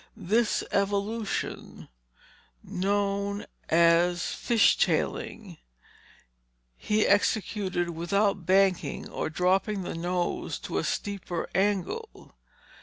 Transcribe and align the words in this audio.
This 0.17 0.63
evolution, 0.71 1.87
known 2.63 3.45
as 3.69 4.31
fish 4.33 4.75
tailing, 4.79 5.57
he 6.75 7.05
executed 7.05 7.91
without 7.91 8.43
banking 8.47 9.07
or 9.07 9.29
dropping 9.29 9.83
the 9.83 9.93
nose 9.93 10.57
to 10.61 10.79
a 10.79 10.83
steeper 10.83 11.47
angle. 11.53 12.33